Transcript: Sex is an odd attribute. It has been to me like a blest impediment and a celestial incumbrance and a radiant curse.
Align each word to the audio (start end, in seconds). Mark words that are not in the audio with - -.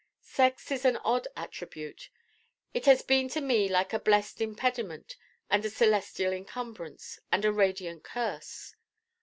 Sex 0.23 0.71
is 0.71 0.83
an 0.83 0.97
odd 1.05 1.27
attribute. 1.37 2.09
It 2.73 2.87
has 2.87 3.03
been 3.03 3.29
to 3.29 3.39
me 3.39 3.69
like 3.69 3.93
a 3.93 3.99
blest 3.99 4.41
impediment 4.41 5.15
and 5.47 5.63
a 5.63 5.69
celestial 5.69 6.33
incumbrance 6.33 7.19
and 7.31 7.45
a 7.45 7.53
radiant 7.53 8.03
curse. 8.03 8.73